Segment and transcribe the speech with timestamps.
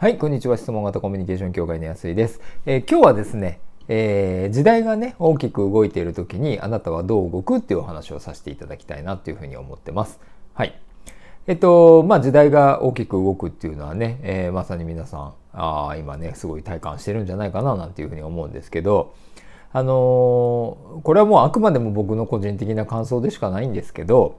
[0.00, 0.56] はい、こんにちは。
[0.56, 2.40] 質問型コミュニケーション協会の安井です。
[2.66, 3.58] えー、今日はですね、
[3.88, 10.20] えー、時代がね、大きく動いている時にあなたはどう動くっていうお話をさせていただきたいなっていうふうに思ってます。
[10.54, 10.80] はい。
[11.48, 19.16] えっと、まあ時代が大きく動くっていうのはね、えー、まさに皆さん、あ今ね、すごい体感してるんじゃないかななんていうふうに思うんですけど、
[19.72, 24.38] あのー、これはもうあくまでも僕の個人的な感想でしかないんですけど、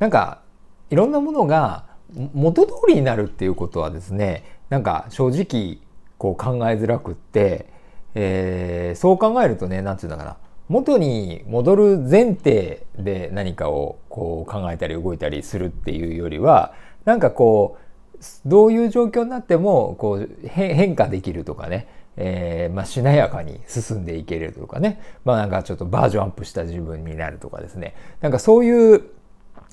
[0.00, 0.42] なんか、
[0.90, 1.86] いろんなものが
[2.34, 5.78] 元通りになるっていうことはですね、なんか正直
[6.18, 7.66] こう考えづらくって、
[8.14, 10.36] えー、そう考えるとね何て言うんだかな。
[10.68, 16.74] 元に戻る前提で何かをこう考えたり動いたりするっていうよりは
[17.06, 25.00] なんかこうどういう状況になってもこう変化できるとかね、えー、まあ、しなやかに進んでいけるとかね。
[25.24, 27.94] まあなんかちょっとバージョンアップした自分になるとかですね。
[28.20, 29.02] なんかそういう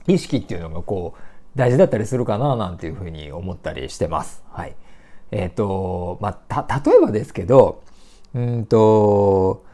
[0.07, 1.19] 意識っていうのがこう
[1.55, 4.43] 大事だったりするかななんていうふうに思ったりしてます。
[4.51, 4.75] はい。
[5.31, 7.83] えっ、ー、と、まあ、例えばですけど、
[8.33, 9.65] うんと、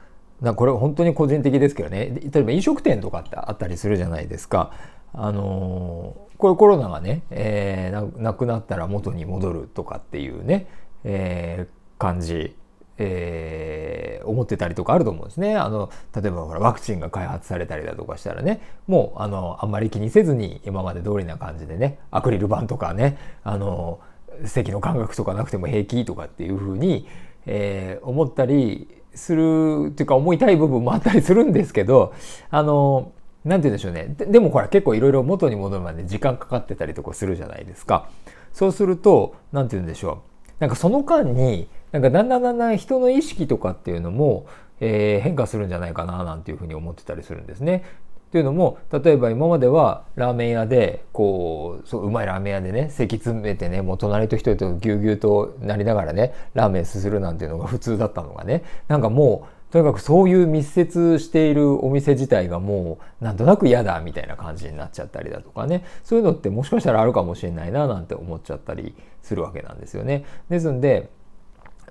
[0.42, 4.72] なこれ本当に個人的ですけどね、例えば飲食店とかってあったりするじゃないですか。
[5.14, 10.68] あのこれコロナがね、えー、なくなったら元に戻るとかっていうね、
[11.04, 12.56] えー、感じ、
[12.98, 15.56] えー、思ってたりとかあると思うんですね。
[15.56, 24.00] あの例えばほらワクチンが開発されたりだとかしたらねもうあのあんまり気にせずに今まで通りな感じでねアクリル板とかねあの
[24.46, 27.08] 席の感覚とかなくても平気とかっていうふうに、
[27.46, 32.14] えー、思ったりするっていうか思いたい部分もあったりするんですけど
[32.50, 33.12] あの
[33.44, 38.10] なんて言うんでしょうねでもほら結構いろいろ元に戻るまで時間かかってたりとかするじゃないですか。
[38.54, 40.31] そうするとなんて言うんでしょう
[40.62, 44.46] なんかその間になんかだんだんだんだん人の意識とかっていうのも、
[44.80, 47.84] えー、変化するんじゃないかななんていうふうに思ってたりするんですね。
[48.32, 70.26] というのも例えば今まではラーメン屋でこうそううまいラーメン屋でね席詰めてねもう隣と人とぎゅうぎゅうとなりながらねラーメンすするなんていうのが普通だったのがねなんかもうとにかくそういう密接しているお店自体がもうなんとなく嫌だみたいな感じになっちゃったりだとかねそういうのってもしかしたらあるかもしれないななんて思っちゃったりするわけなんですよね。
[70.50, 71.10] ですんで、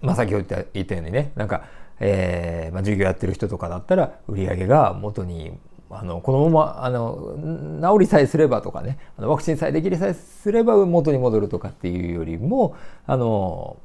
[0.02, 1.64] まあ、先ほど言ったようにねなんか
[2.00, 5.52] えーまあ、授業やってる人とかだったら売り上げが元に
[5.91, 7.36] あのこのままあの
[7.82, 12.74] 治りさえすればとかねあのワクチンさえできるさえすれば元に戻るとかっていうよりも
[13.06, 13.76] あの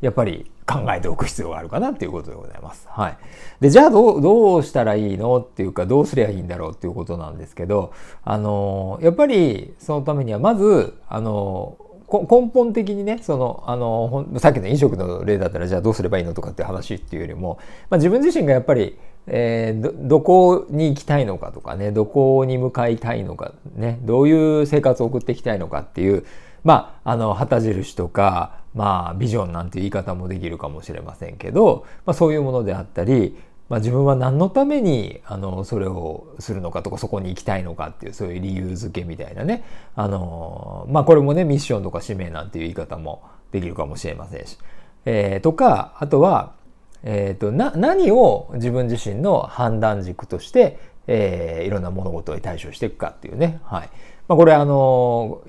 [0.00, 2.86] やっぱり考えておく必要があるかなっていうことでございます。
[2.88, 3.16] はい。
[3.60, 7.92] で、じゃあどう、どうしたらいいのっていうか、どうすりゃいいんだろうっていうことなんですけど、
[8.24, 11.76] あの、やっぱりそのためには、まず、あの、
[12.12, 26.26] 根本的にねそのあのさっきの飲食の例だったらじゃあどうすればいいのとかって話っていうよりも、まあ、自分自身がやっぱり、えー、どどこに行きたいのかとかねどこに向かいたいのかねどういう生活を送っていきたいのかっていう
[26.64, 33.36] まああの旗印とかまあビジョンなんて言い方もできるかもしれませんけど、まあ、そういうものであったり
[33.72, 39.64] まあ、自分は何のためにあのそれをするのかとかそこに行きたいのかっていうそういう理由付けみたいなね。
[39.96, 44.58] あのまあこれもねミッションとか使命なんていう言い方もできるかもしれませんし、
[45.06, 46.52] えー、とかあとは、
[47.02, 53.90] えーと、な何を自分自身の判断軸として、えー、いろんな物事に対処していくかっていうね、はい。
[54.28, 55.42] まあ、これあの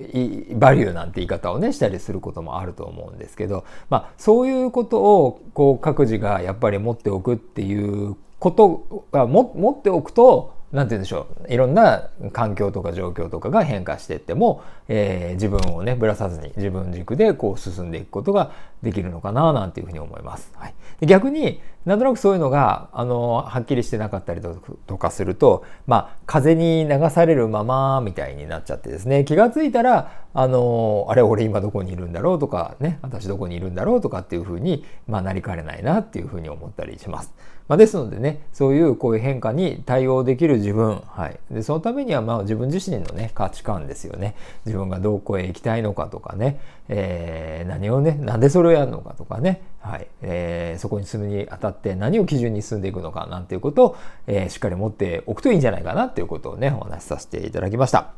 [0.56, 18.52] バリューなんて言い方をねしたりすることもあると思うんですけど、まあ、そういうことをこう各自がやっぱり持っておくっていうことがも持っておくと何て言うんでしょういろんな環境とか状況とかが変化していっても、えー、自分をねぶらさずに自分軸でこう進んでいくことが
[18.82, 20.52] できるのかななんていうふうに思います。
[20.56, 20.74] はい、
[21.06, 24.40] 逆になんとなくそういうのがあのはっきりしてなかったり
[24.86, 37.34] とかすると、まあ、風に流されるままみたいになっちゃってですね気が付いたらあのあれ俺今どこにいるんだろうとかね私どこにいるんだろうとかっていうふうに、まあ、なりかねないなっていうふうに思ったりします。
[37.68, 44.34] まあ、ですのでねそういうこういう変化に対応できる自分、はい、でそのためにはまあ自分自身のね価値観ですよね
[44.64, 46.58] 自分がどこへ行きたいのかとかね、
[46.88, 53.96] えー、何をねなんでそれをやるのかとかね、はいえー、そこに進むにあたって何を基準に進んでいくのかなんていうことを、
[54.26, 58.14] えー、しっかり持っておくといいんじゃないかなっていうことをねお話しさせていただきました。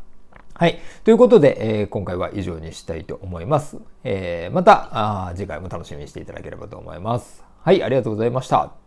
[0.55, 0.79] はい。
[1.05, 3.77] ということで、えー、今回は以上にしたいと思います。
[4.05, 7.45] えー、またあ次回も楽しみにしていただければと思います。
[7.63, 8.86] はい、ありがとうございました。